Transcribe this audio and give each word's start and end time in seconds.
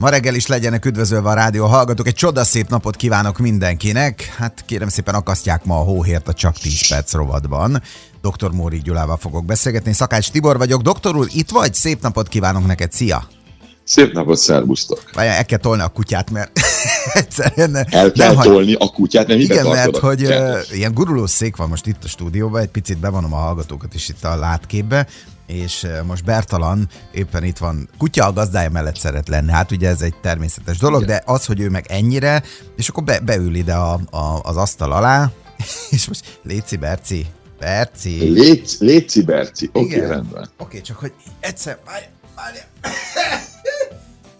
Ma 0.00 0.08
reggel 0.08 0.34
is 0.34 0.46
legyenek 0.46 0.84
üdvözölve 0.84 1.28
a 1.28 1.34
rádió 1.34 1.66
hallgatók. 1.66 2.06
Egy 2.06 2.14
csodaszép 2.14 2.68
napot 2.68 2.96
kívánok 2.96 3.38
mindenkinek. 3.38 4.34
Hát 4.38 4.62
kérem 4.66 4.88
szépen 4.88 5.14
akasztják 5.14 5.64
ma 5.64 5.74
a 5.74 5.82
hóhért 5.82 6.28
a 6.28 6.32
Csak 6.32 6.56
10 6.56 6.88
perc 6.88 7.12
rovatban. 7.12 7.82
Dr. 8.22 8.50
Móri 8.50 8.78
Gyulával 8.78 9.16
fogok 9.16 9.44
beszélgetni. 9.44 9.92
Szakács 9.92 10.30
Tibor 10.30 10.58
vagyok. 10.58 10.82
Doktor 10.82 11.16
úr, 11.16 11.26
itt 11.30 11.50
vagy? 11.50 11.74
Szép 11.74 12.02
napot 12.02 12.28
kívánok 12.28 12.66
neked. 12.66 12.92
Szia! 12.92 13.28
Szép 13.84 14.12
napot, 14.12 14.38
szervusztok! 14.38 15.10
Várjál, 15.14 15.36
el 15.36 15.44
kell 15.44 15.58
tolni 15.58 15.82
a 15.82 15.88
kutyát, 15.88 16.30
mert 16.30 16.60
egyszerűen... 17.12 17.76
El 17.76 18.12
kell 18.12 18.34
nem, 18.34 18.42
tolni 18.42 18.74
a 18.78 18.88
kutyát, 18.90 19.26
nem 19.26 19.38
Igen, 19.38 19.66
mert 19.66 19.96
hogy 19.96 20.24
uh, 20.24 20.58
ilyen 20.72 20.94
gurulós 20.94 21.30
szék 21.30 21.56
van 21.56 21.68
most 21.68 21.86
itt 21.86 22.04
a 22.04 22.08
stúdióban, 22.08 22.60
egy 22.60 22.68
picit 22.68 22.98
bevonom 22.98 23.32
a 23.32 23.36
hallgatókat 23.36 23.94
is 23.94 24.08
itt 24.08 24.24
a 24.24 24.36
látképbe, 24.36 25.06
és 25.46 25.86
most 26.06 26.24
Bertalan 26.24 26.88
éppen 27.12 27.44
itt 27.44 27.58
van, 27.58 27.88
kutya 27.98 28.26
a 28.26 28.32
gazdája 28.32 28.70
mellett 28.70 28.96
szeret 28.96 29.28
lenni, 29.28 29.50
hát 29.50 29.70
ugye 29.70 29.88
ez 29.88 30.00
egy 30.00 30.14
természetes 30.22 30.78
dolog, 30.78 31.02
Igen. 31.02 31.16
de 31.16 31.32
az, 31.32 31.46
hogy 31.46 31.60
ő 31.60 31.68
meg 31.68 31.84
ennyire, 31.88 32.42
és 32.76 32.88
akkor 32.88 33.04
be, 33.04 33.20
beül 33.20 33.54
ide 33.54 33.74
a, 33.74 34.00
a, 34.10 34.40
az 34.42 34.56
asztal 34.56 34.92
alá, 34.92 35.30
és 35.90 36.08
most 36.08 36.40
Léci 36.42 36.76
Berci, 36.76 37.26
Berci. 37.58 38.30
Léci, 38.30 38.84
Léci 38.84 39.22
Berci, 39.22 39.70
oké, 39.72 39.96
okay, 39.96 40.08
rendben. 40.08 40.42
Oké, 40.42 40.50
okay, 40.56 40.80
csak 40.80 40.96
hogy 40.96 41.12
egyszer, 41.40 41.78
várj, 41.84 42.04
várj. 42.36 42.58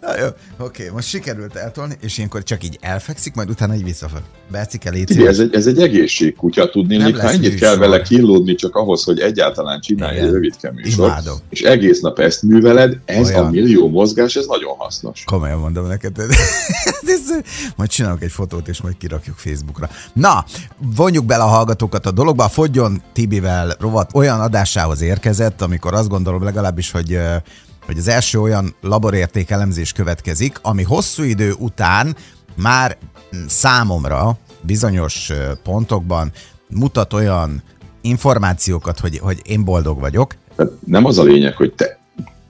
Na 0.00 0.20
jó, 0.20 0.26
oké, 0.58 0.90
most 0.92 1.08
sikerült 1.08 1.56
eltolni, 1.56 1.94
és 2.00 2.16
ilyenkor 2.16 2.42
csak 2.42 2.64
így 2.64 2.78
elfekszik, 2.80 3.34
majd 3.34 3.50
utána 3.50 3.74
így 3.74 3.84
visszafel. 3.84 4.22
Bercike, 4.50 4.90
légy 4.90 5.22
ez 5.22 5.38
egy, 5.38 5.54
ez 5.54 5.66
egy 5.66 5.82
egészségkutya, 5.82 6.70
tudni, 6.70 6.96
még 6.96 7.16
ha 7.18 7.30
ennyit 7.30 7.54
kell 7.54 7.76
vele 7.76 8.02
kínlódni 8.02 8.54
csak 8.54 8.76
ahhoz, 8.76 9.04
hogy 9.04 9.20
egyáltalán 9.20 9.80
csinálj 9.80 10.18
egy 10.18 10.30
rövid 10.30 10.54
műsor, 10.74 11.12
és 11.48 11.60
egész 11.60 12.00
nap 12.00 12.18
ezt 12.18 12.42
műveled, 12.42 12.98
ez 13.04 13.28
Olyan. 13.28 13.46
a 13.46 13.50
millió 13.50 13.88
mozgás, 13.88 14.36
ez 14.36 14.46
nagyon 14.46 14.74
hasznos. 14.76 15.24
Komolyan 15.24 15.58
mondom 15.58 15.86
neked. 15.86 16.16
majd 17.76 17.90
csinálok 17.90 18.22
egy 18.22 18.32
fotót, 18.32 18.68
és 18.68 18.80
majd 18.80 18.96
kirakjuk 18.96 19.36
Facebookra. 19.36 19.90
Na, 20.12 20.44
vonjuk 20.96 21.24
bele 21.24 21.42
a 21.42 21.46
hallgatókat 21.46 22.06
a 22.06 22.10
dologba. 22.10 22.44
A 22.44 22.48
Fogjon 22.48 23.02
Tibivel 23.12 23.76
rovat 23.78 24.10
olyan 24.14 24.40
adásához 24.40 25.00
érkezett, 25.00 25.62
amikor 25.62 25.94
azt 25.94 26.08
gondolom 26.08 26.42
legalábbis, 26.42 26.90
hogy 26.90 27.18
hogy 27.90 27.98
az 27.98 28.08
első 28.08 28.40
olyan 28.40 28.74
laborértékelemzés 28.80 29.92
következik, 29.92 30.58
ami 30.62 30.82
hosszú 30.82 31.22
idő 31.22 31.52
után 31.58 32.16
már 32.54 32.96
számomra 33.46 34.38
bizonyos 34.60 35.30
pontokban 35.62 36.32
mutat 36.68 37.12
olyan 37.12 37.62
információkat, 38.00 38.98
hogy, 38.98 39.18
hogy 39.18 39.40
én 39.44 39.64
boldog 39.64 40.00
vagyok. 40.00 40.34
Nem 40.86 41.04
az 41.04 41.18
a 41.18 41.22
lényeg, 41.22 41.56
hogy 41.56 41.72
te 41.74 41.98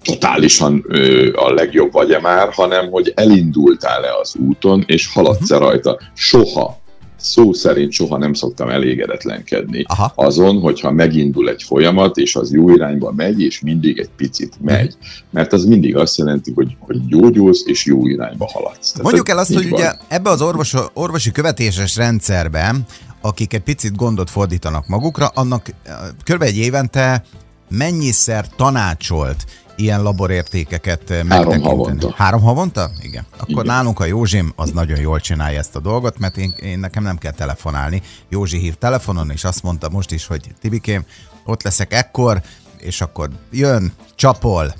totálisan 0.02 0.84
ö, 0.88 1.33
a 1.34 1.52
legjobb 1.52 1.92
vagy-e 1.92 2.20
már, 2.20 2.52
hanem 2.52 2.91
hogy 2.91 3.12
elindultál-e 3.16 4.14
az 4.20 4.34
úton, 4.36 4.84
és 4.86 5.12
haladsz-e 5.12 5.55
uh-huh. 5.55 5.70
rajta. 5.70 5.98
Soha 6.14 6.80
szó 7.21 7.53
szerint 7.53 7.93
soha 7.93 8.19
nem 8.19 8.33
szoktam 8.33 8.69
elégedetlenkedni 8.69 9.85
Aha. 9.89 10.13
azon, 10.15 10.61
hogyha 10.61 10.91
megindul 10.91 11.49
egy 11.49 11.63
folyamat, 11.63 12.17
és 12.17 12.37
az 12.37 12.53
jó 12.53 12.71
irányba 12.75 13.13
megy, 13.13 13.41
és 13.41 13.61
mindig 13.61 13.99
egy 13.99 14.11
picit 14.17 14.55
megy. 14.61 14.97
Mert 15.31 15.53
az 15.53 15.65
mindig 15.65 15.97
azt 15.97 16.19
jelenti, 16.19 16.53
hogy, 16.55 16.77
hogy 16.79 17.07
gyógyulsz, 17.07 17.63
és 17.67 17.85
jó 17.85 18.07
irányba 18.07 18.48
haladsz. 18.53 18.91
Tehát 18.91 19.03
Mondjuk 19.03 19.29
el 19.29 19.39
azt, 19.39 19.55
hogy 19.55 19.69
van. 19.69 19.81
ugye 19.81 19.93
ebbe 20.09 20.31
az 20.31 20.43
orvos, 20.43 20.75
orvosi 20.95 21.31
követéses 21.31 21.97
rendszerben, 21.97 22.87
akik 23.21 23.53
egy 23.53 23.63
picit 23.63 23.97
gondot 23.97 24.31
fordítanak 24.31 24.87
magukra, 24.87 25.27
annak 25.27 25.69
kb. 26.25 26.43
egy 26.43 26.57
évente 26.57 27.25
mennyiszer 27.69 28.47
tanácsolt 28.57 29.47
ilyen 29.81 30.03
laborértékeket 30.03 31.09
megtekinteni. 31.09 31.62
Három 31.62 31.62
havonta. 31.62 32.14
Három 32.17 32.41
havonta? 32.41 32.91
Igen. 33.03 33.27
Akkor 33.33 33.64
Igen. 33.64 33.67
nálunk 33.67 34.00
a 34.00 34.05
Józsim 34.05 34.53
az 34.56 34.70
nagyon 34.70 35.00
jól 35.00 35.20
csinálja 35.20 35.59
ezt 35.59 35.77
a 35.77 35.81
dolgot, 35.81 36.19
mert 36.19 36.36
én, 36.36 36.55
én 36.62 36.78
nekem 36.78 37.03
nem 37.03 37.19
kell 37.19 37.33
telefonálni. 37.33 38.03
Józsi 38.28 38.58
hív 38.58 38.74
telefonon, 38.74 39.30
és 39.30 39.45
azt 39.45 39.63
mondta 39.63 39.89
most 39.89 40.11
is, 40.11 40.27
hogy 40.27 40.41
Tibikém, 40.61 41.05
ott 41.45 41.63
leszek 41.63 41.92
ekkor, 41.92 42.41
és 42.79 43.01
akkor 43.01 43.29
jön, 43.51 43.92
csapol, 44.14 44.74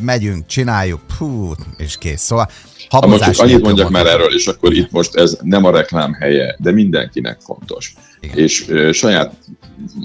megyünk, 0.00 0.46
csináljuk, 0.46 1.00
hú, 1.18 1.52
és 1.76 1.98
kész. 1.98 2.20
Szóval 2.20 2.48
habozás 2.88 3.26
most 3.26 3.40
annyit 3.40 3.62
mondjak 3.62 3.90
már 3.90 4.06
erről, 4.06 4.34
és 4.34 4.46
akkor 4.46 4.72
itt 4.72 4.90
most 4.90 5.14
ez 5.14 5.38
nem 5.42 5.64
a 5.64 5.70
reklám 5.70 6.12
helye, 6.12 6.56
de 6.58 6.72
mindenkinek 6.72 7.40
fontos. 7.40 7.94
Igen. 8.20 8.36
És 8.36 8.68
ö, 8.68 8.92
saját 8.92 9.34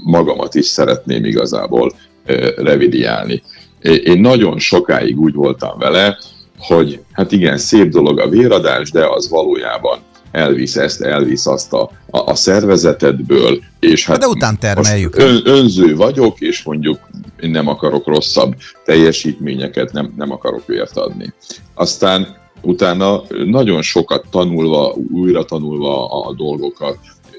magamat 0.04 0.54
is 0.54 0.66
szeretném 0.66 1.24
igazából 1.24 1.92
ö, 2.24 2.52
revidiálni. 2.56 3.42
Én 3.82 4.20
nagyon 4.20 4.58
sokáig 4.58 5.20
úgy 5.20 5.34
voltam 5.34 5.78
vele, 5.78 6.18
hogy 6.58 7.00
hát 7.12 7.32
igen, 7.32 7.58
szép 7.58 7.88
dolog 7.88 8.18
a 8.18 8.28
véradás, 8.28 8.90
de 8.90 9.06
az 9.06 9.28
valójában 9.28 9.98
elvisz 10.30 10.76
ezt, 10.76 11.00
elvisz 11.00 11.46
azt 11.46 11.72
a, 11.72 11.90
a, 12.10 12.18
a 12.18 12.34
szervezetedből, 12.34 13.60
és 13.80 14.06
hát 14.06 14.18
de 14.18 14.26
után 14.26 14.58
termeljük. 14.58 15.16
Ön, 15.16 15.40
önző 15.44 15.96
vagyok, 15.96 16.40
és 16.40 16.62
mondjuk 16.62 16.98
én 17.40 17.50
nem 17.50 17.68
akarok 17.68 18.06
rosszabb 18.06 18.54
teljesítményeket, 18.84 19.92
nem, 19.92 20.12
nem 20.16 20.32
akarok 20.32 20.66
vért 20.66 20.96
adni. 20.96 21.32
Aztán 21.74 22.36
utána 22.62 23.22
nagyon 23.44 23.82
sokat 23.82 24.24
tanulva, 24.30 24.96
újra 25.12 25.44
tanulva 25.44 26.06
a 26.06 26.32
dolgokat, 26.32 26.98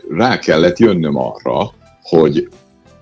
rá 0.09 0.39
kellett 0.39 0.77
jönnöm 0.77 1.17
arra, 1.17 1.73
hogy 2.01 2.49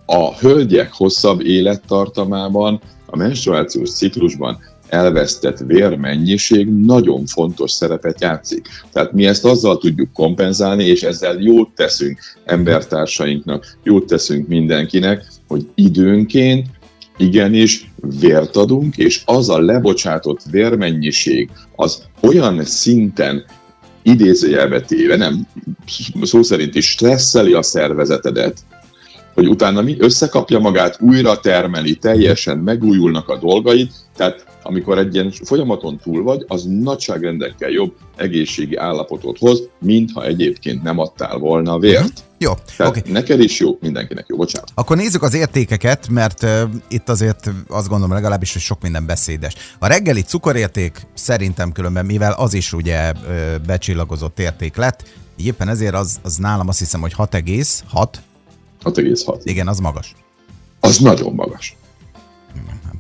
a 0.06 0.36
hölgyek 0.36 0.94
hosszabb 0.94 1.42
élettartamában 1.42 2.82
a 3.10 3.18
menstruációs 3.18 3.92
ciklusban 3.92 4.58
elvesztett 4.88 5.58
vérmennyiség 5.58 6.68
nagyon 6.68 7.26
fontos 7.26 7.72
szerepet 7.72 8.22
játszik. 8.22 8.68
Tehát 8.92 9.12
mi 9.12 9.26
ezt 9.26 9.46
azzal 9.46 9.78
tudjuk 9.78 10.14
kompenzálni, 10.14 10.84
és 10.84 11.04
ezzel 11.04 11.38
jót 11.40 11.70
teszünk 11.76 12.20
embertársainknak, 12.46 13.78
jót 13.84 14.06
teszünk 14.06 14.48
mindenkinek, 14.48 15.26
hogy 15.48 15.68
időnként 15.76 16.68
igenis 17.18 17.92
vért 18.20 18.56
adunk, 18.56 18.98
és 18.98 19.22
az 19.26 19.50
a 19.50 19.60
lebocsátott 19.60 20.42
vérmennyiség 20.52 21.50
az 21.76 22.04
olyan 22.22 22.64
szinten 22.64 23.46
idézőjelbe 24.02 24.82
téve, 24.82 25.16
nem 25.16 25.48
szó 26.22 26.42
szerint 26.42 26.76
is 26.76 26.90
stresszeli 26.90 27.54
a 27.54 27.62
szervezetedet, 27.62 28.58
hogy 29.40 29.50
utána 29.50 29.82
mi 29.82 29.96
összekapja 30.00 30.60
magát, 30.60 30.98
újra 31.02 31.40
termeli, 31.40 31.96
teljesen 31.96 32.58
megújulnak 32.58 33.30
a 33.30 33.38
dolgaid, 33.38 33.92
tehát 34.16 34.46
amikor 34.64 34.98
egy 34.98 35.14
ilyen 35.14 35.32
folyamaton 35.44 35.98
túl 36.04 36.24
vagy, 36.24 36.46
az 36.48 36.64
nagyságrendekkel 36.64 37.70
jobb 37.70 37.94
egészségi 38.16 38.76
állapotot 38.76 39.38
hoz, 39.38 39.70
mintha 39.80 40.26
egyébként 40.26 40.84
nem 40.84 41.00
adtál 41.00 41.38
volna 41.38 41.80
vért. 41.80 42.00
Uh-huh. 42.00 42.18
Jó, 42.38 42.52
Tehát 42.78 42.98
okay. 42.98 43.12
neked 43.12 43.40
is 43.40 43.60
jó, 43.60 43.78
mindenkinek 43.82 44.26
jó, 44.28 44.36
bocsánat. 44.36 44.70
Akkor 44.74 44.98
nézzük 44.98 45.24
az 45.24 45.34
értékeket, 45.34 46.10
mert 46.10 46.44
uh, 46.44 46.62
itt 46.88 47.10
azért 47.10 47.52
azt 47.68 47.88
gondolom 47.88 48.14
legalábbis, 48.14 48.54
hogy 48.54 48.62
sok 48.62 48.82
minden 48.82 49.06
beszédes. 49.06 49.56
A 49.80 49.88
reggeli 49.88 50.22
cukorérték 50.22 51.02
szerintem 51.14 51.72
különben, 51.72 52.06
mivel 52.06 52.32
az 52.32 52.54
is 52.54 52.74
ugye 52.74 53.12
uh, 53.12 53.56
becsillagozott 53.66 54.40
érték 54.40 54.76
lett, 54.76 55.04
éppen 55.38 55.68
ezért 55.68 55.94
az, 55.94 56.20
az 56.24 56.36
nálam 56.36 56.68
azt 56.68 56.80
hiszem, 56.80 57.02
hogy 57.02 57.14
6,6 57.18 58.08
6,6. 58.84 59.40
Igen, 59.44 59.68
az 59.68 59.80
magas. 59.80 60.16
Az 60.80 60.98
nagyon 60.98 61.34
magas. 61.34 61.78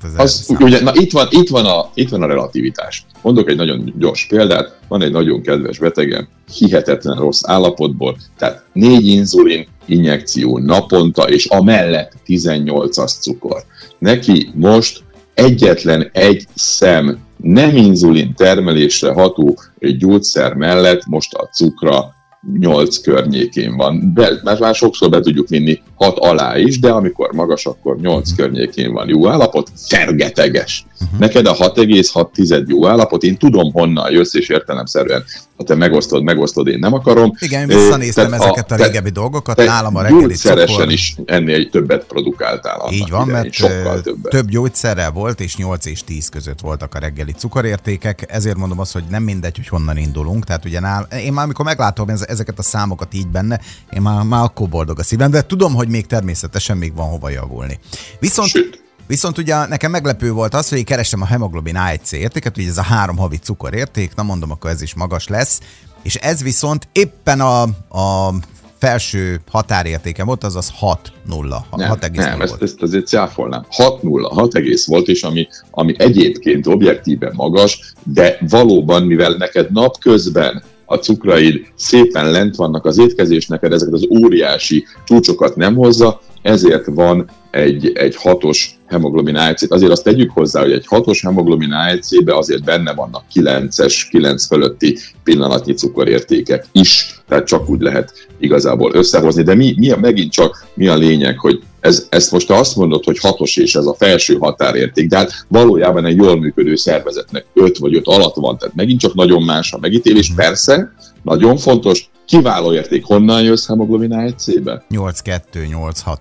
Hát 0.01 0.19
az, 0.19 0.55
ugye, 0.59 0.81
na, 0.81 0.91
itt, 0.93 1.11
van, 1.11 1.27
itt, 1.29 1.49
van 1.49 1.65
a, 1.65 1.89
itt 1.93 2.09
van 2.09 2.21
a 2.21 2.27
relativitás. 2.27 3.05
Mondok 3.21 3.49
egy 3.49 3.55
nagyon 3.55 3.93
gyors 3.97 4.25
példát. 4.25 4.79
Van 4.87 5.01
egy 5.01 5.11
nagyon 5.11 5.41
kedves 5.41 5.77
betegem, 5.77 6.27
hihetetlen 6.53 7.17
rossz 7.17 7.41
állapotból, 7.45 8.17
tehát 8.37 8.63
négy 8.73 9.07
inzulin 9.07 9.67
injekció 9.85 10.57
naponta, 10.57 11.29
és 11.29 11.45
amellett 11.45 12.13
18-as 12.27 13.19
cukor. 13.19 13.63
Neki 13.97 14.49
most 14.53 15.03
egyetlen 15.33 16.09
egy 16.13 16.47
szem 16.55 17.19
nem 17.37 17.75
inzulin 17.75 18.33
termelésre 18.33 19.11
ható 19.11 19.59
gyógyszer 19.79 20.53
mellett 20.53 21.05
most 21.05 21.33
a 21.33 21.47
cukra 21.47 22.15
8 22.59 22.97
környékén 22.97 23.75
van. 23.75 24.11
Be, 24.13 24.39
mert 24.43 24.59
már 24.59 24.75
sokszor 24.75 25.09
be 25.09 25.19
tudjuk 25.19 25.47
vinni 25.47 25.81
6 25.95 26.17
alá 26.17 26.57
is, 26.57 26.79
de 26.79 26.91
amikor 26.91 27.31
magas, 27.31 27.65
akkor 27.65 27.99
8 27.99 28.15
uh-huh. 28.15 28.37
környékén 28.37 28.93
van 28.93 29.07
jó 29.07 29.27
állapot, 29.27 29.71
fergeteges. 29.75 30.85
Uh-huh. 31.01 31.19
Neked 31.19 31.45
a 31.45 31.55
6,6 31.55 32.67
jó 32.67 32.87
állapot, 32.87 33.23
én 33.23 33.37
tudom 33.37 33.71
honnan 33.71 34.11
jössz, 34.11 34.33
és 34.33 34.49
értelemszerűen, 34.49 35.23
ha 35.59 35.65
te 35.65 35.75
megosztod, 35.75 36.23
megosztod, 36.23 36.67
én 36.67 36.79
nem 36.79 36.93
akarom. 36.93 37.33
Igen, 37.39 37.67
visszanéztem 37.67 38.29
Tehát 38.29 38.45
ezeket 38.45 38.71
a, 38.71 38.73
a 38.73 38.77
régebbi 38.77 39.09
dolgokat, 39.09 39.57
nálam 39.57 39.95
a 39.95 40.01
reggeli 40.01 40.33
cukor. 40.33 40.91
is 40.91 41.15
ennél 41.25 41.69
többet 41.69 42.05
produkáltál. 42.05 42.89
Így 42.91 43.09
van, 43.09 43.27
idején, 43.27 43.41
mert 43.41 43.53
sokkal 43.53 44.01
többet. 44.01 44.31
több 44.31 44.49
gyógyszerrel 44.49 45.11
volt, 45.11 45.39
és 45.39 45.55
8 45.55 45.85
és 45.85 46.03
10 46.03 46.29
között 46.29 46.59
voltak 46.59 46.95
a 46.95 46.99
reggeli 46.99 47.31
cukorértékek, 47.31 48.25
ezért 48.27 48.57
mondom 48.57 48.79
azt, 48.79 48.93
hogy 48.93 49.03
nem 49.09 49.23
mindegy, 49.23 49.55
hogy 49.55 49.67
honnan 49.67 49.97
indulunk. 49.97 50.45
Tehát 50.45 50.65
ugye 50.65 50.79
nál, 50.79 51.07
én 51.23 51.33
már 51.33 51.45
amikor 51.45 51.65
meglátom 51.65 52.09
ezeket 52.09 52.59
a 52.59 52.63
számokat 52.63 53.13
így 53.13 53.27
benne, 53.27 53.59
én 53.93 54.01
már, 54.01 54.23
már 54.23 54.43
akkor 54.43 54.69
boldog 54.69 54.99
a 54.99 55.03
szívem, 55.03 55.31
de 55.31 55.45
tudom, 55.45 55.73
hogy 55.73 55.87
még 55.87 56.05
természetesen 56.05 56.77
még 56.77 56.95
van 56.95 57.09
hova 57.09 57.29
javulni. 57.29 57.79
Viszont 58.19 58.49
Sőt 58.49 58.87
Viszont 59.09 59.37
ugye 59.37 59.65
nekem 59.65 59.91
meglepő 59.91 60.31
volt 60.31 60.53
az, 60.53 60.69
hogy 60.69 60.77
én 60.77 60.83
kerestem 60.83 61.21
a 61.21 61.25
hemoglobin 61.25 61.75
A1C 61.77 62.11
értéket, 62.11 62.57
ugye 62.57 62.67
ez 62.67 62.77
a 62.77 62.81
három 62.81 63.17
havi 63.17 63.37
cukorérték, 63.37 64.15
na 64.15 64.23
mondom, 64.23 64.51
akkor 64.51 64.69
ez 64.69 64.81
is 64.81 64.93
magas 64.93 65.27
lesz, 65.27 65.59
és 66.03 66.15
ez 66.15 66.43
viszont 66.43 66.87
éppen 66.91 67.39
a, 67.41 67.61
a 67.99 68.33
felső 68.77 69.41
határértéke 69.51 70.23
volt, 70.23 70.43
azaz 70.43 70.71
6 70.75 71.11
0 71.25 71.65
Nem, 71.75 71.87
6, 71.87 72.11
nem 72.11 72.41
ezt, 72.41 72.61
ezt 72.61 72.81
azért 72.81 73.07
cáfolnám. 73.07 73.65
6 73.69 74.03
0 74.03 74.29
6 74.33 74.55
egész 74.55 74.87
volt, 74.87 75.07
és 75.07 75.23
ami, 75.23 75.47
ami 75.71 75.93
egyébként 75.97 76.67
objektíven 76.67 77.33
magas, 77.35 77.93
de 78.03 78.37
valóban, 78.49 79.03
mivel 79.03 79.31
neked 79.31 79.71
napközben 79.71 80.63
a 80.85 80.95
cukraid 80.95 81.67
szépen 81.75 82.31
lent 82.31 82.55
vannak 82.55 82.85
az 82.85 82.97
étkezés, 82.97 83.47
neked 83.47 83.73
ezeket 83.73 83.93
az 83.93 84.07
óriási 84.23 84.85
csúcsokat 85.05 85.55
nem 85.55 85.75
hozza, 85.75 86.21
ezért 86.41 86.85
van 86.85 87.29
egy, 87.51 87.91
egy 87.93 88.15
hatos 88.15 88.79
hemoglobin. 88.85 89.35
Azért 89.67 89.91
azt 89.91 90.03
tegyük 90.03 90.31
hozzá, 90.31 90.61
hogy 90.61 90.71
egy 90.71 90.87
hatos 90.87 91.21
hemoglobin 91.21 91.71
ALC-be 91.71 92.37
azért 92.37 92.63
benne 92.63 92.93
vannak 92.93 93.23
9-es, 93.33 94.07
9 94.09 94.45
fölötti 94.45 94.97
pillanatnyi 95.23 95.73
cukorértékek 95.73 96.65
is, 96.71 97.21
tehát 97.27 97.47
csak 97.47 97.69
úgy 97.69 97.81
lehet 97.81 98.13
igazából 98.39 98.93
összehozni. 98.93 99.43
De 99.43 99.55
mi, 99.55 99.73
mi 99.77 99.91
a, 99.91 99.97
megint 99.97 100.31
csak 100.31 100.65
mi 100.73 100.87
a 100.87 100.95
lényeg, 100.95 101.39
hogy 101.39 101.61
ez, 101.79 102.07
ezt 102.09 102.31
most 102.31 102.47
te 102.47 102.55
azt 102.55 102.75
mondod, 102.75 103.03
hogy 103.03 103.19
hatos 103.19 103.57
és 103.57 103.75
ez 103.75 103.85
a 103.85 103.93
felső 103.93 104.37
határérték, 104.37 105.07
de 105.07 105.17
hát 105.17 105.45
valójában 105.47 106.05
egy 106.05 106.15
jól 106.15 106.39
működő 106.39 106.75
szervezetnek 106.75 107.45
5 107.53 107.77
vagy 107.77 107.95
5 107.95 108.07
alatt 108.07 108.35
van, 108.35 108.57
tehát 108.57 108.75
megint 108.75 108.99
csak 108.99 109.13
nagyon 109.13 109.43
más 109.43 109.73
a 109.73 109.77
megítélés. 109.81 110.33
Persze, 110.35 110.93
nagyon 111.23 111.57
fontos, 111.57 112.09
kiváló 112.29 112.73
érték. 112.73 113.05
Honnan 113.05 113.43
jössz 113.43 113.67
hemoglobin 113.67 114.11
A1C-be? 114.13 114.85
8-2, 114.89 115.41
8-6 115.53 116.17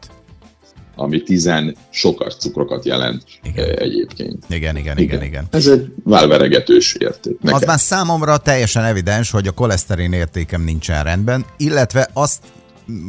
ami 1.01 1.23
tizen 1.23 1.77
sokas 1.91 2.37
cukrokat 2.37 2.85
jelent 2.85 3.23
igen. 3.43 3.65
Eh, 3.65 3.75
egyébként. 3.77 4.45
Igen, 4.49 4.77
igen, 4.77 4.99
igen, 4.99 5.23
igen. 5.23 5.45
Ez 5.51 5.67
egy 5.67 5.93
válveregetős 6.05 6.95
érték. 6.95 7.41
Nekem. 7.41 7.59
Az 7.59 7.67
már 7.67 7.79
számomra 7.79 8.37
teljesen 8.37 8.85
evidens, 8.85 9.31
hogy 9.31 9.47
a 9.47 9.51
koleszterin 9.51 10.13
értékem 10.13 10.63
nincsen 10.63 11.05
rendben, 11.05 11.45
illetve 11.57 12.09
azt 12.13 12.43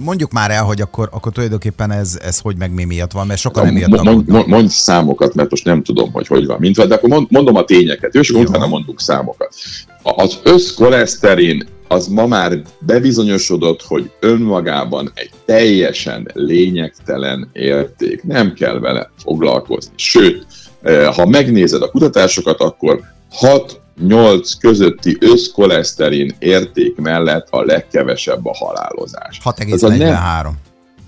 mondjuk 0.04 0.31
már 0.31 0.52
el, 0.52 0.63
hogy 0.63 0.81
akkor, 0.81 1.10
akkor 1.12 1.31
tulajdonképpen 1.31 1.92
ez, 1.92 2.19
ez 2.24 2.40
hogy 2.40 2.57
meg 2.57 2.74
mi 2.74 2.84
miatt 2.84 3.12
van, 3.12 3.28
mert 3.28 3.40
sokan 3.40 3.66
emiatt 3.66 4.04
mond, 4.04 4.28
mond, 4.28 4.48
mondj 4.48 4.72
számokat, 4.72 5.34
mert 5.34 5.50
most 5.50 5.66
nem 5.66 5.84
tudom, 5.84 6.12
hogy 6.12 6.28
hogy 6.28 6.45
van, 6.45 6.57
mint 6.60 6.88
de 6.88 6.95
akkor 6.95 7.10
mond, 7.10 7.28
mondom 7.30 7.56
a 7.56 7.63
tényeket, 7.63 8.16
és 8.16 8.30
akkor 8.30 8.45
utána 8.45 8.68
mondunk 8.68 9.02
számokat. 9.02 9.56
Az 10.04 10.40
összkoleszterin 10.44 11.68
az 11.91 12.07
ma 12.07 12.27
már 12.27 12.62
bebizonyosodott, 12.80 13.81
hogy 13.81 14.12
önmagában 14.19 15.12
egy 15.13 15.30
teljesen 15.45 16.27
lényegtelen 16.33 17.50
érték. 17.53 18.24
Nem 18.24 18.53
kell 18.53 18.80
vele 18.80 19.09
foglalkozni. 19.24 19.94
Sőt, 19.95 20.45
eh, 20.81 21.13
ha 21.13 21.25
megnézed 21.25 21.81
a 21.81 21.89
kutatásokat, 21.89 22.59
akkor 22.59 23.01
6-8 23.39 24.53
közötti 24.59 25.18
összkoleszterin 25.19 26.36
érték 26.39 26.95
mellett 26.95 27.47
a 27.50 27.63
legkevesebb 27.63 28.45
a 28.45 28.56
halálozás. 28.56 29.39
6,43. 29.44 30.51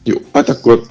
Jó, 0.04 0.18
hát 0.34 0.50
akkor 0.50 0.82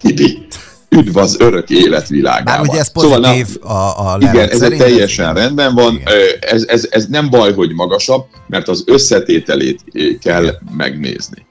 Tibi, 0.00 0.46
üdv 0.88 1.16
az 1.16 1.36
örök 1.38 1.70
élet 1.70 2.08
világában. 2.08 2.54
Már 2.54 2.68
ugye 2.68 2.78
ez 2.78 2.92
pozitív 2.92 3.46
szóval, 3.46 3.90
a, 3.90 4.12
a 4.12 4.16
Igen, 4.20 4.48
ez 4.48 4.58
szerint, 4.58 4.80
teljesen 4.80 5.28
ez 5.28 5.42
rendben 5.42 5.74
van. 5.74 6.02
Ez, 6.40 6.64
ez, 6.68 6.86
ez 6.90 7.06
nem 7.06 7.30
baj, 7.30 7.54
hogy 7.54 7.74
magasabb, 7.74 8.26
mert 8.46 8.68
az 8.68 8.84
összetételét 8.86 9.84
kell 10.20 10.42
igen. 10.42 10.58
megnézni. 10.76 11.46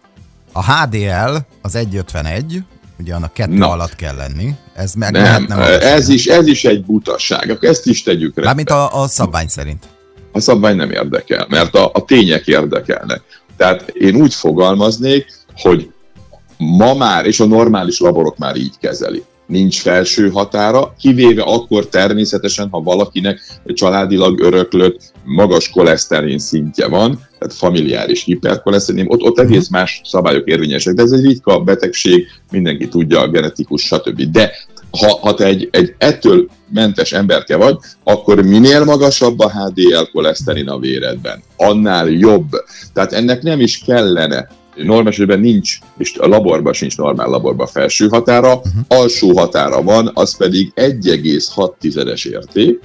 A 0.51 0.73
HDL 0.73 1.35
az 1.61 1.71
151, 1.71 2.63
ugye 2.99 3.13
annak 3.13 3.33
kettő 3.33 3.53
Na. 3.53 3.69
alatt 3.69 3.95
kell 3.95 4.15
lenni. 4.15 4.55
Ez 4.75 4.93
meg 4.93 5.11
nem, 5.11 5.45
nem 5.47 5.59
ez, 5.79 6.09
is, 6.09 6.25
ez 6.25 6.47
is 6.47 6.65
egy 6.65 6.85
butaság. 6.85 7.49
Akkor 7.49 7.69
ezt 7.69 7.85
is 7.85 8.03
tegyük 8.03 8.37
rá. 8.37 8.43
Mármint 8.43 8.69
a, 8.69 9.01
a 9.01 9.07
szabvány 9.07 9.47
szerint. 9.47 9.83
A 10.31 10.39
szabvány 10.39 10.75
nem 10.75 10.91
érdekel, 10.91 11.45
mert 11.49 11.75
a, 11.75 11.89
a 11.93 12.05
tények 12.05 12.47
érdekelnek. 12.47 13.21
Tehát 13.57 13.89
én 13.89 14.15
úgy 14.15 14.33
fogalmaznék, 14.33 15.25
hogy 15.55 15.89
ma 16.57 16.93
már, 16.93 17.25
és 17.25 17.39
a 17.39 17.45
normális 17.45 17.99
laborok 17.99 18.37
már 18.37 18.55
így 18.55 18.73
kezelik, 18.79 19.23
nincs 19.47 19.81
felső 19.81 20.29
határa, 20.29 20.93
kivéve 20.99 21.41
akkor 21.41 21.87
természetesen, 21.87 22.67
ha 22.71 22.81
valakinek 22.81 23.39
családilag 23.65 24.39
öröklött 24.39 25.11
magas 25.23 25.69
koleszterin 25.69 26.39
szintje 26.39 26.87
van, 26.87 27.19
tehát 27.39 27.53
familiáris 27.53 28.23
hiperkoleszterin, 28.23 29.05
ott, 29.07 29.21
ott 29.21 29.39
egész 29.39 29.69
mhm. 29.69 29.77
más 29.77 30.01
szabályok 30.03 30.47
érvényesek, 30.47 30.93
de 30.93 31.01
ez 31.01 31.11
egy 31.11 31.25
ritka 31.25 31.59
betegség, 31.59 32.27
mindenki 32.51 32.87
tudja, 32.87 33.19
a 33.19 33.29
genetikus, 33.29 33.81
stb. 33.81 34.21
De 34.21 34.51
ha, 34.91 35.19
ha 35.21 35.33
te 35.33 35.45
egy, 35.45 35.69
egy 35.71 35.95
ettől 35.97 36.47
mentes 36.73 37.11
emberke 37.11 37.55
vagy, 37.55 37.77
akkor 38.03 38.41
minél 38.41 38.83
magasabb 38.83 39.39
a 39.39 39.51
HDL 39.51 40.11
koleszterin 40.11 40.69
a 40.69 40.79
véredben, 40.79 41.43
annál 41.57 42.07
jobb. 42.07 42.49
Tehát 42.93 43.13
ennek 43.13 43.41
nem 43.41 43.59
is 43.59 43.83
kellene 43.85 44.47
normál 44.75 45.37
nincs, 45.37 45.77
és 45.97 46.17
a 46.17 46.27
laborban 46.27 46.73
sincs 46.73 46.97
normál 46.97 47.29
laborban 47.29 47.67
felső 47.67 48.07
határa, 48.07 48.55
uh-huh. 48.55 48.71
alsó 48.87 49.37
határa 49.37 49.83
van, 49.83 50.11
az 50.13 50.37
pedig 50.37 50.71
1,6-es 50.75 52.27
érték, 52.27 52.79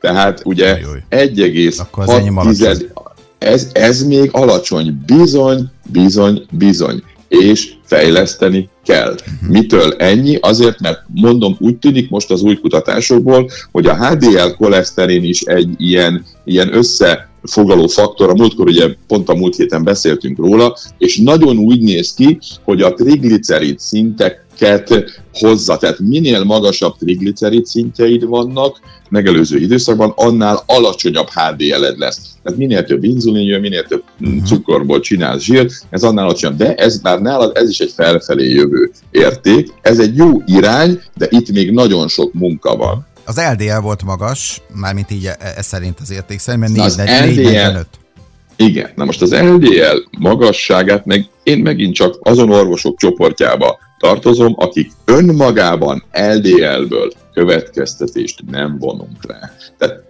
tehát 0.00 0.40
ugye 0.44 0.78
1,6 1.10 3.02
ez, 3.38 3.70
ez 3.72 4.02
még 4.02 4.28
alacsony, 4.32 5.02
bizony, 5.06 5.70
bizony, 5.92 6.44
bizony, 6.50 7.02
és 7.28 7.72
fejleszteni 7.84 8.68
kell. 8.84 9.10
Uh-huh. 9.12 9.48
Mitől 9.48 9.92
ennyi? 9.92 10.38
Azért, 10.40 10.80
mert 10.80 11.02
mondom, 11.14 11.56
úgy 11.58 11.76
tűnik 11.76 12.10
most 12.10 12.30
az 12.30 12.42
új 12.42 12.56
kutatásokból, 12.56 13.50
hogy 13.72 13.86
a 13.86 14.06
HDL 14.06 14.48
koleszterin 14.56 15.24
is 15.24 15.40
egy 15.40 15.74
ilyen, 15.76 16.24
ilyen 16.44 16.74
össze 16.74 17.28
fogaló 17.44 17.86
faktor, 17.86 18.30
a 18.30 18.34
múltkor 18.34 18.66
ugye 18.66 18.94
pont 19.06 19.28
a 19.28 19.34
múlt 19.34 19.56
héten 19.56 19.84
beszéltünk 19.84 20.38
róla, 20.38 20.76
és 20.98 21.18
nagyon 21.18 21.58
úgy 21.58 21.80
néz 21.80 22.14
ki, 22.14 22.38
hogy 22.62 22.82
a 22.82 22.94
triglicerid 22.94 23.78
szinteket 23.78 25.04
hozza, 25.32 25.76
tehát 25.76 25.98
minél 25.98 26.44
magasabb 26.44 26.96
triglicerid 26.96 27.66
szintjeid 27.66 28.26
vannak 28.26 28.80
megelőző 29.08 29.58
időszakban, 29.58 30.12
annál 30.16 30.62
alacsonyabb 30.66 31.28
HDL-ed 31.28 31.98
lesz. 31.98 32.20
Tehát 32.42 32.58
minél 32.58 32.84
több 32.84 33.04
inzulin 33.04 33.46
jön, 33.46 33.60
minél 33.60 33.82
több 33.82 34.02
uh-huh. 34.20 34.44
cukorból 34.44 35.00
csinálsz 35.00 35.42
zsírt, 35.42 35.72
ez 35.90 36.02
annál 36.02 36.24
alacsonyabb. 36.24 36.58
De 36.58 36.74
ez 36.74 37.00
már 37.02 37.20
nálad, 37.20 37.56
ez 37.56 37.68
is 37.68 37.78
egy 37.78 37.90
felfelé 37.90 38.50
jövő 38.50 38.90
érték. 39.10 39.72
Ez 39.82 39.98
egy 39.98 40.16
jó 40.16 40.42
irány, 40.46 41.00
de 41.16 41.26
itt 41.30 41.52
még 41.52 41.70
nagyon 41.70 42.08
sok 42.08 42.32
munka 42.32 42.76
van. 42.76 43.06
Az 43.24 43.40
LDL 43.52 43.80
volt 43.80 44.02
magas, 44.02 44.60
mármint 44.74 45.10
így 45.10 45.24
e, 45.24 45.36
e 45.56 45.62
szerint 45.62 45.98
az 46.00 46.10
érték 46.10 46.38
szerint, 46.38 46.60
mert 46.62 46.72
445. 46.74 47.86
Igen, 48.56 48.90
na 48.94 49.04
most 49.04 49.22
az 49.22 49.34
LDL 49.34 50.08
magasságát 50.18 51.04
meg 51.04 51.28
én 51.42 51.58
megint 51.58 51.94
csak 51.94 52.16
azon 52.20 52.50
orvosok 52.50 52.98
csoportjába 52.98 53.78
tartozom, 53.98 54.54
akik 54.56 54.90
önmagában 55.04 56.04
LDL-ből 56.12 57.12
következtetést 57.32 58.44
nem 58.50 58.78
vonunk 58.78 59.26
rá. 59.28 59.50
Tehát 59.78 60.04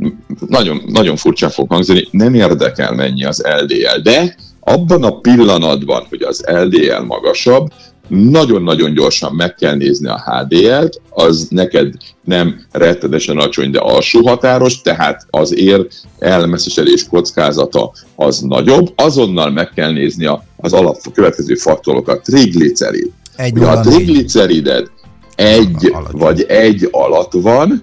nagyon, 0.48 0.82
nagyon 0.86 1.16
furcsán 1.16 1.50
fog 1.50 1.70
hangzani, 1.70 2.08
nem 2.10 2.34
érdekel 2.34 2.92
mennyi 2.92 3.24
az 3.24 3.42
LDL, 3.60 4.00
de 4.02 4.36
abban 4.60 5.02
a 5.02 5.18
pillanatban, 5.18 6.06
hogy 6.08 6.22
az 6.22 6.44
LDL 6.46 7.02
magasabb, 7.06 7.72
nagyon-nagyon 8.08 8.94
gyorsan 8.94 9.34
meg 9.34 9.54
kell 9.54 9.74
nézni 9.74 10.08
a 10.08 10.22
HDL-t, 10.26 11.00
az 11.10 11.46
neked 11.50 11.94
nem 12.24 12.66
rettenetesen 12.70 13.36
alacsony, 13.36 13.70
de 13.70 13.78
alsó 13.78 14.26
határos, 14.26 14.80
tehát 14.80 15.26
az 15.30 15.56
ér 15.56 15.86
elmeszesedés 16.18 17.08
kockázata 17.08 17.92
az 18.16 18.40
nagyobb. 18.40 18.92
Azonnal 18.96 19.50
meg 19.50 19.70
kell 19.74 19.92
nézni 19.92 20.26
az 20.56 20.72
alap 20.72 21.12
következő 21.12 21.54
faktorokat. 21.54 22.22
Triglicerid. 22.22 23.10
Egy 23.36 23.58
ha 23.58 23.66
a 23.66 23.80
triglicerided 23.80 24.90
egy 25.34 25.94
vagy 26.10 26.42
egy 26.42 26.88
alatt 26.90 27.32
van, 27.32 27.82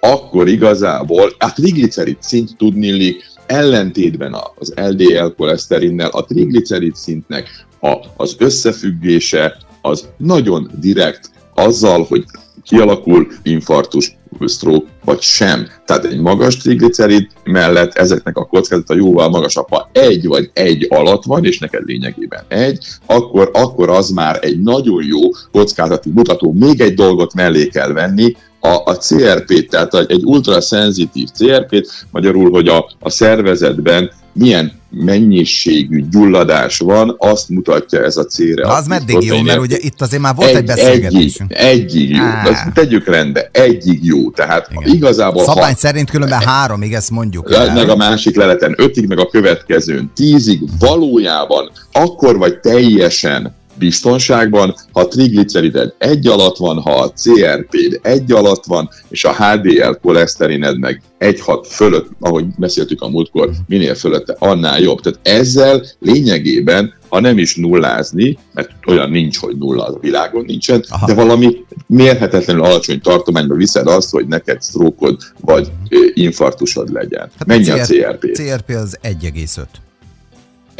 akkor 0.00 0.48
igazából 0.48 1.32
a 1.38 1.52
triglicerid 1.52 2.16
szint 2.20 2.56
tudnilik 2.56 3.24
ellentétben 3.52 4.36
az 4.58 4.72
LDL 4.76 5.26
koleszterinnel, 5.36 6.08
a 6.08 6.24
triglicerid 6.24 6.94
szintnek 6.94 7.66
a, 7.80 7.96
az 8.16 8.36
összefüggése 8.38 9.56
az 9.80 10.08
nagyon 10.16 10.70
direkt 10.80 11.30
azzal, 11.54 12.04
hogy 12.08 12.24
kialakul 12.62 13.26
infarktus, 13.42 14.16
stroke, 14.46 14.90
vagy 15.04 15.20
sem. 15.20 15.66
Tehát 15.86 16.04
egy 16.04 16.20
magas 16.20 16.56
triglicerid 16.56 17.26
mellett 17.44 17.94
ezeknek 17.94 18.36
a 18.36 18.44
kockázata 18.44 18.94
jóval 18.94 19.28
magasabb. 19.28 19.68
Ha 19.68 19.88
egy 19.92 20.26
vagy 20.26 20.50
egy 20.52 20.86
alatt 20.90 21.24
van, 21.24 21.44
és 21.44 21.58
neked 21.58 21.84
lényegében 21.84 22.44
egy, 22.48 22.86
akkor, 23.06 23.50
akkor 23.52 23.90
az 23.90 24.10
már 24.10 24.38
egy 24.40 24.60
nagyon 24.60 25.04
jó 25.04 25.20
kockázati 25.52 26.10
mutató. 26.10 26.52
Még 26.52 26.80
egy 26.80 26.94
dolgot 26.94 27.34
mellé 27.34 27.66
kell 27.66 27.92
venni, 27.92 28.36
a, 28.62 28.82
a 28.84 28.96
CRP-t, 28.96 29.70
tehát 29.70 29.94
egy 29.94 30.24
ultraszenzitív 30.24 31.28
CRP-t, 31.38 32.06
magyarul, 32.10 32.50
hogy 32.50 32.68
a, 32.68 32.90
a 33.00 33.10
szervezetben 33.10 34.10
milyen 34.32 34.80
mennyiségű 34.90 36.04
gyulladás 36.10 36.78
van, 36.78 37.14
azt 37.18 37.48
mutatja 37.48 38.04
ez 38.04 38.16
a 38.16 38.24
célra. 38.24 38.68
Az 38.68 38.86
meddig 38.86 39.16
jó, 39.20 39.40
mert 39.40 39.58
ugye 39.58 39.76
itt 39.80 40.00
azért 40.00 40.22
már 40.22 40.34
volt 40.34 40.48
egy, 40.48 40.56
egy 40.56 40.64
beszélgetésünk. 40.64 41.52
Egyig, 41.54 41.84
egyig 41.84 42.10
jó, 42.10 42.22
Á. 42.22 42.68
tegyük 42.74 43.06
rendbe, 43.06 43.48
egyig 43.52 44.04
jó, 44.04 44.30
tehát 44.30 44.68
Igen. 44.70 44.94
igazából... 44.94 45.44
Szabály 45.44 45.72
ha, 45.72 45.78
szerint 45.78 46.10
különben 46.10 46.40
háromig, 46.40 46.92
ezt 46.92 47.10
mondjuk 47.10 47.52
el. 47.52 47.74
Meg 47.74 47.88
a 47.88 47.96
másik 47.96 48.36
leleten 48.36 48.74
ötig, 48.76 49.08
meg 49.08 49.18
a 49.18 49.26
következőn 49.26 50.10
tízig, 50.14 50.60
valójában 50.78 51.70
akkor 51.92 52.38
vagy 52.38 52.58
teljesen 52.58 53.54
biztonságban, 53.82 54.74
ha 54.92 55.00
a 55.00 55.08
triglicerided 55.08 55.94
egy 55.98 56.26
alatt 56.26 56.56
van, 56.56 56.80
ha 56.80 56.94
a 56.94 57.12
CRP-d 57.12 58.00
egy 58.02 58.32
alatt 58.32 58.64
van, 58.64 58.88
és 59.08 59.24
a 59.24 59.34
HDL 59.34 59.92
koleszterined 60.02 60.78
meg 60.78 61.02
egy 61.18 61.40
hat 61.40 61.66
fölött, 61.66 62.08
ahogy 62.20 62.44
beszéltük 62.56 63.02
a 63.02 63.08
múltkor, 63.08 63.50
minél 63.66 63.94
fölötte, 63.94 64.36
annál 64.38 64.80
jobb. 64.80 65.00
Tehát 65.00 65.18
ezzel 65.22 65.84
lényegében, 65.98 66.94
ha 67.08 67.20
nem 67.20 67.38
is 67.38 67.56
nullázni, 67.56 68.38
mert 68.54 68.70
olyan 68.86 69.10
nincs, 69.10 69.38
hogy 69.38 69.56
nulla 69.56 69.84
a 69.84 69.98
világon 70.00 70.44
nincsen, 70.44 70.84
Aha. 70.88 71.06
de 71.06 71.14
valami 71.14 71.64
mérhetetlenül 71.86 72.64
alacsony 72.64 73.00
tartományba 73.00 73.54
viszed 73.54 73.86
azt, 73.86 74.10
hogy 74.10 74.26
neked 74.26 74.62
sztrókod 74.62 75.20
vagy 75.40 75.72
infarktusod 76.14 76.92
legyen. 76.92 77.30
Hát 77.38 77.46
Mennyi 77.46 77.70
a, 77.70 77.74
CR, 77.74 77.80
a 77.80 78.18
CRP? 78.18 78.32
CRP 78.32 78.70
az 78.70 78.98
1,5. 79.02 79.64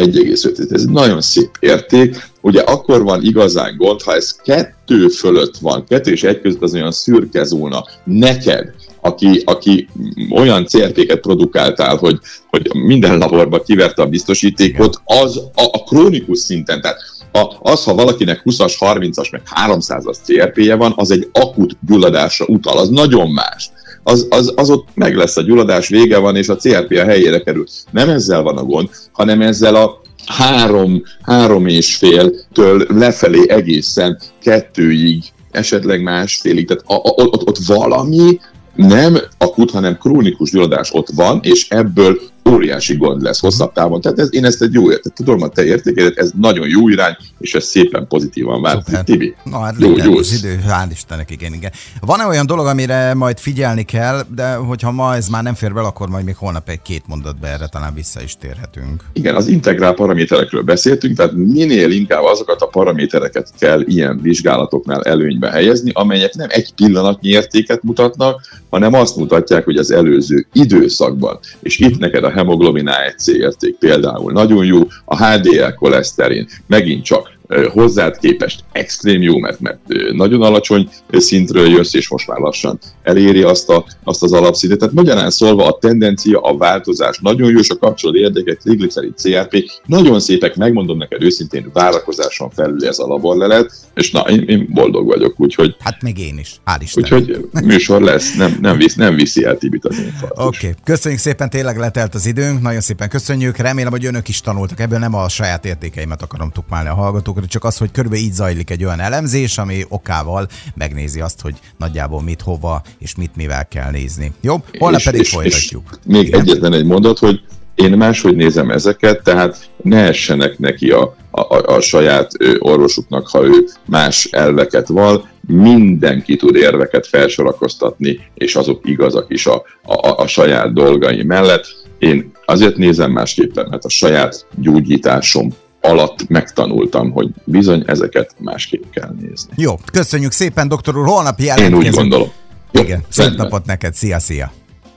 1,5. 0.05 0.73
Ez 0.73 0.85
nagyon 0.85 1.21
szép 1.21 1.51
érték. 1.61 2.31
Ugye 2.41 2.61
akkor 2.61 3.03
van 3.03 3.23
igazán 3.23 3.77
gond, 3.77 4.03
ha 4.03 4.15
ez 4.15 4.37
kettő 4.37 5.09
fölött 5.09 5.57
van, 5.59 5.85
kettő 5.89 6.11
és 6.11 6.23
egy 6.23 6.41
között 6.41 6.63
az 6.63 6.75
olyan 6.75 6.93
szürke 6.93 7.45
zóna 7.45 7.85
neked, 8.05 8.75
aki, 9.01 9.43
aki 9.45 9.89
olyan 10.31 10.65
CRP-ket 10.65 11.21
produkáltál, 11.21 11.97
hogy, 11.97 12.19
hogy 12.51 12.71
minden 12.75 13.19
laborba 13.19 13.63
kiverte 13.63 14.03
a 14.03 14.07
biztosítékot, 14.07 15.01
az 15.05 15.37
a, 15.37 15.65
a 15.73 15.83
krónikus 15.85 16.39
szinten, 16.39 16.81
tehát 16.81 16.99
a, 17.33 17.71
az, 17.71 17.85
ha 17.85 17.95
valakinek 17.95 18.43
20-as, 18.45 18.75
30-as, 18.79 19.31
meg 19.31 19.43
300-as 19.67 20.17
CRP-je 20.25 20.75
van, 20.75 20.93
az 20.97 21.11
egy 21.11 21.29
akut 21.33 21.77
gyulladásra 21.87 22.45
utal, 22.49 22.79
az 22.79 22.89
nagyon 22.89 23.31
más 23.31 23.71
az, 24.03 24.27
az, 24.31 24.53
az 24.57 24.71
ott 24.71 24.89
meg 24.95 25.17
lesz 25.17 25.37
a 25.37 25.43
gyulladás, 25.43 25.89
vége 25.89 26.19
van, 26.19 26.37
és 26.37 26.49
a 26.49 26.57
CRP 26.57 26.99
a 26.99 27.05
helyére 27.05 27.41
kerül. 27.41 27.65
Nem 27.91 28.09
ezzel 28.09 28.43
van 28.43 28.57
a 28.57 28.65
gond, 28.65 28.89
hanem 29.13 29.41
ezzel 29.41 29.75
a 29.75 30.01
három, 30.27 31.03
három 31.23 31.67
és 31.67 31.97
féltől 31.97 32.87
lefelé 32.89 33.49
egészen 33.49 34.21
kettőig, 34.43 35.23
esetleg 35.51 36.03
másfélig, 36.03 36.67
tehát 36.67 36.85
a, 36.87 36.95
a, 36.95 37.13
ott, 37.15 37.49
ott 37.49 37.59
valami 37.67 38.39
nem 38.75 39.19
akut, 39.39 39.71
hanem 39.71 39.99
krónikus 39.99 40.51
gyulladás 40.51 40.93
ott 40.93 41.09
van, 41.15 41.41
és 41.43 41.69
ebből 41.69 42.21
óriási 42.51 42.97
gond 42.97 43.23
lesz 43.23 43.41
hosszabb 43.41 43.73
távon. 43.73 44.01
Tehát 44.01 44.19
ez, 44.19 44.35
én 44.35 44.45
ezt 44.45 44.63
egy 44.63 44.73
jó 44.73 44.91
értet, 44.91 45.13
tudom, 45.13 45.43
a 45.43 45.49
te 45.49 45.65
értékeled, 45.65 46.13
ez 46.17 46.31
nagyon 46.41 46.69
jó 46.69 46.89
irány, 46.89 47.17
és 47.39 47.55
ez 47.55 47.65
szépen 47.65 48.07
pozitívan 48.09 48.63
vált. 48.63 48.85
Szuper. 48.85 49.05
Tibi? 49.05 49.35
Na 49.45 49.59
hát 49.59 49.75
jó, 49.79 49.97
jó. 49.97 50.17
az 50.17 50.33
idő, 50.33 50.61
hál' 50.69 50.91
Istennek, 50.91 51.31
igen, 51.31 51.53
igen. 51.53 51.73
Van-e 52.01 52.27
olyan 52.27 52.47
dolog, 52.47 52.67
amire 52.67 53.15
majd 53.15 53.39
figyelni 53.39 53.83
kell, 53.83 54.23
de 54.35 54.55
hogyha 54.55 54.91
ma 54.91 55.15
ez 55.15 55.29
már 55.29 55.43
nem 55.43 55.55
fér 55.55 55.73
bele, 55.73 55.87
akkor 55.87 56.09
majd 56.09 56.25
még 56.25 56.37
holnap 56.37 56.69
egy-két 56.69 57.03
mondatba 57.07 57.47
erre 57.47 57.67
talán 57.67 57.95
vissza 57.95 58.23
is 58.23 58.37
térhetünk. 58.37 59.05
Igen, 59.13 59.35
az 59.35 59.47
integrál 59.47 59.95
paraméterekről 59.95 60.63
beszéltünk, 60.63 61.17
tehát 61.17 61.33
minél 61.33 61.91
inkább 61.91 62.23
azokat 62.23 62.61
a 62.61 62.67
paramétereket 62.67 63.49
kell 63.59 63.81
ilyen 63.87 64.21
vizsgálatoknál 64.23 65.03
előnybe 65.03 65.51
helyezni, 65.51 65.91
amelyek 65.95 66.35
nem 66.35 66.49
egy 66.51 66.75
pillanatnyi 66.75 67.29
értéket 67.29 67.83
mutatnak, 67.83 68.41
hanem 68.71 68.95
azt 68.95 69.17
mutatják, 69.17 69.65
hogy 69.65 69.77
az 69.77 69.91
előző 69.91 70.47
időszakban, 70.53 71.39
és 71.61 71.79
itt 71.79 71.99
neked 71.99 72.25
a 72.25 72.32
hemoglobin 72.33 72.91
A1C 72.91 73.27
érték 73.27 73.75
például. 73.75 74.33
Nagyon 74.33 74.65
jó, 74.65 74.81
a 75.05 75.25
HDL 75.25 75.75
koleszterin. 75.79 76.49
Megint 76.67 77.05
csak 77.05 77.32
hozzád 77.73 78.19
képest 78.19 78.65
extrém 78.73 79.23
jó, 79.23 79.39
mert, 79.39 79.61
mert 79.61 79.79
nagyon 80.13 80.43
alacsony 80.43 80.89
szintről 81.11 81.69
jössz, 81.69 81.95
és 81.95 82.09
most 82.09 82.27
már 82.27 82.39
lassan 82.39 82.79
eléri 83.03 83.43
azt, 83.43 83.69
a, 83.69 83.85
azt 84.05 84.23
az 84.23 84.33
alapszintet. 84.33 84.79
Tehát 84.79 84.95
magyarán 84.95 85.31
szólva 85.31 85.67
a 85.67 85.79
tendencia, 85.81 86.41
a 86.41 86.57
változás 86.57 87.19
nagyon 87.19 87.51
jó, 87.51 87.59
és 87.59 87.71
a 87.71 87.79
kapcsolódó 87.79 88.19
érdekek, 88.19 88.59
triglycerid, 88.59 89.15
CRP, 89.15 89.65
nagyon 89.87 90.21
szépek, 90.21 90.57
megmondom 90.57 90.99
neked 90.99 91.23
őszintén, 91.23 91.71
várakozáson 91.73 92.51
felül 92.51 92.87
ez 92.87 92.99
a 92.99 93.07
laborlelet, 93.07 93.73
és 93.95 94.11
na, 94.11 94.21
én, 94.21 94.43
én 94.43 94.69
boldog 94.71 95.07
vagyok, 95.07 95.41
úgyhogy... 95.41 95.77
Hát 95.79 96.03
még 96.03 96.19
én 96.19 96.39
is, 96.39 96.61
hál' 96.67 96.79
Isten. 96.81 97.03
Úgyhogy 97.03 97.49
műsor 97.65 98.03
lesz, 98.03 98.35
nem, 98.35 98.59
nem, 98.61 98.77
visz, 98.77 98.95
nem 98.95 99.15
viszi 99.15 99.45
el 99.45 99.59
Tibit 99.59 99.85
az 99.85 99.97
Oké, 100.31 100.41
okay. 100.69 100.75
köszönjük 100.85 101.21
szépen, 101.21 101.51
tényleg 101.51 101.77
letelt 101.77 102.15
az 102.15 102.27
időnk, 102.27 102.63
nagyon 102.63 102.81
szépen 102.81 103.09
köszönjük, 103.09 103.57
remélem, 103.57 103.91
hogy 103.91 104.05
önök 104.05 104.29
is 104.29 104.41
tanultak 104.41 104.81
ebből, 104.81 104.99
nem 104.99 105.15
a 105.15 105.29
saját 105.29 105.65
értékeimet 105.65 106.23
akarom 106.23 106.51
tukmálni 106.51 106.89
a 106.89 106.95
hallgatókra, 107.43 107.47
csak 107.47 107.65
az, 107.65 107.79
hogy 107.79 107.91
körülbelül 107.91 108.25
így 108.25 108.33
zajlik 108.33 108.71
egy 108.71 108.85
olyan 108.85 109.01
elemzés, 109.01 109.59
ami 109.59 109.85
okával 109.89 110.49
megnézi 110.75 111.21
azt, 111.21 111.41
hogy 111.41 111.55
nagyjából 111.79 112.23
mit, 112.23 112.41
hova 112.41 112.83
és 112.99 113.15
mit 113.17 113.37
mivel 113.37 113.69
kell 113.69 113.91
nézni. 113.91 114.33
Jó? 114.41 114.57
Holnap 114.79 114.99
és, 114.99 115.05
pedig 115.05 115.21
és, 115.21 115.31
folytatjuk. 115.31 115.85
És 115.91 115.99
még 116.07 116.27
Igen? 116.27 116.41
egyetlen 116.41 116.73
egy 116.73 116.85
mondat, 116.85 117.19
hogy 117.19 117.41
én 117.75 117.93
máshogy 117.93 118.37
nézem 118.37 118.71
ezeket, 118.71 119.23
tehát 119.23 119.71
ne 119.83 120.07
essenek 120.07 120.59
neki 120.59 120.91
a, 120.91 121.17
a, 121.31 121.75
a 121.75 121.81
saját 121.81 122.31
orvosuknak, 122.59 123.29
ha 123.29 123.45
ő 123.45 123.69
más 123.87 124.25
elveket 124.25 124.89
val, 124.89 125.31
mindenki 125.47 126.37
tud 126.37 126.57
érveket 126.57 127.07
felsorakoztatni, 127.07 128.21
és 128.35 128.55
azok 128.55 128.81
igazak 128.85 129.27
is 129.29 129.47
a, 129.47 129.63
a, 129.83 130.23
a 130.23 130.27
saját 130.27 130.73
dolgai 130.73 131.23
mellett. 131.23 131.65
Én 131.99 132.33
azért 132.47 132.77
nézem 132.77 133.11
másképpen, 133.11 133.67
mert 133.71 133.85
a 133.85 133.89
saját 133.89 134.47
gyógyításom 134.55 135.53
alatt 135.83 136.29
megtanultam, 136.29 137.11
hogy 137.11 137.31
bizony 137.45 137.83
ezeket 137.87 138.35
másképp 138.39 138.83
kell 138.91 139.15
nézni. 139.21 139.53
Jó, 139.57 139.79
köszönjük 139.93 140.33
szépen, 140.33 140.69
doktor 140.69 140.99
úr, 140.99 141.07
holnap 141.07 141.39
jelentkezünk. 141.39 141.83
Én 141.83 141.89
úgy 141.89 141.95
gondolom. 141.95 142.31
Igen, 142.71 143.05
szép 143.09 143.37
napot 143.37 143.67
neked, 143.67 143.95
szia, 143.95 144.19
szia! 144.19 144.53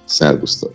Szervusztok! 0.06 0.74